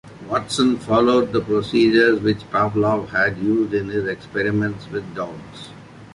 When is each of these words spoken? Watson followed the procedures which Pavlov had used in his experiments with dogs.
Watson 0.27 0.79
followed 0.79 1.31
the 1.31 1.41
procedures 1.41 2.21
which 2.21 2.49
Pavlov 2.49 3.09
had 3.09 3.37
used 3.37 3.75
in 3.75 3.89
his 3.89 4.07
experiments 4.07 4.87
with 4.87 5.13
dogs. 5.13 5.69